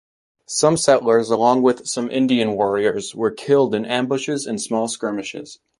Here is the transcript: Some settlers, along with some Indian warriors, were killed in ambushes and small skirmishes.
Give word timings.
Some 0.47 0.77
settlers, 0.77 1.29
along 1.29 1.61
with 1.61 1.85
some 1.85 2.09
Indian 2.09 2.55
warriors, 2.55 3.13
were 3.13 3.29
killed 3.29 3.75
in 3.75 3.85
ambushes 3.85 4.47
and 4.47 4.59
small 4.59 4.87
skirmishes. 4.87 5.59